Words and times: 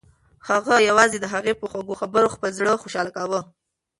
هغه 0.49 0.73
یوازې 0.89 1.17
د 1.19 1.25
هغې 1.33 1.53
په 1.59 1.65
خوږو 1.71 1.99
خبرو 2.01 2.33
خپل 2.35 2.49
زړه 2.59 2.81
خوشحاله 2.81 3.11
کاوه. 3.17 3.41